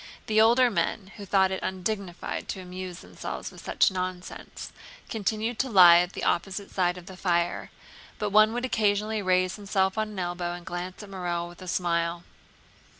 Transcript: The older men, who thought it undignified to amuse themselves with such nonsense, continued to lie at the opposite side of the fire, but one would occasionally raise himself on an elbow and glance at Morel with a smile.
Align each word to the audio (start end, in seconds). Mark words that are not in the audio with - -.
The 0.25 0.41
older 0.41 0.71
men, 0.71 1.11
who 1.17 1.27
thought 1.27 1.51
it 1.51 1.61
undignified 1.61 2.47
to 2.47 2.59
amuse 2.59 3.01
themselves 3.01 3.51
with 3.51 3.63
such 3.63 3.91
nonsense, 3.91 4.71
continued 5.09 5.59
to 5.59 5.69
lie 5.69 5.97
at 5.99 6.13
the 6.13 6.23
opposite 6.23 6.71
side 6.71 6.97
of 6.97 7.05
the 7.05 7.15
fire, 7.15 7.69
but 8.17 8.31
one 8.31 8.51
would 8.53 8.65
occasionally 8.65 9.21
raise 9.21 9.57
himself 9.57 9.99
on 9.99 10.09
an 10.09 10.17
elbow 10.17 10.53
and 10.53 10.65
glance 10.65 11.03
at 11.03 11.09
Morel 11.11 11.47
with 11.47 11.61
a 11.61 11.67
smile. 11.67 12.23